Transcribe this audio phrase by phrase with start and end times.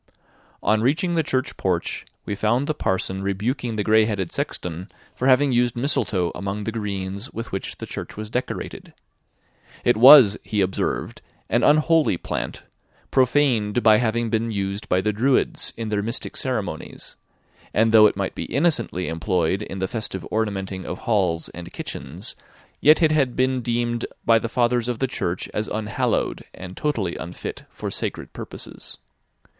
[0.63, 5.27] On reaching the church porch, we found the parson rebuking the gray headed sexton for
[5.27, 8.93] having used mistletoe among the greens with which the church was decorated.
[9.83, 12.63] It was, he observed, an unholy plant,
[13.11, 17.15] profaned by having been used by the Druids in their mystic ceremonies;
[17.71, 22.35] and though it might be innocently employed in the festive ornamenting of halls and kitchens,
[22.79, 27.15] yet it had been deemed by the Fathers of the Church as unhallowed, and totally
[27.17, 28.97] unfit for sacred purposes.